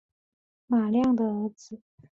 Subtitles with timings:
[0.65, 1.79] 马亮的儿子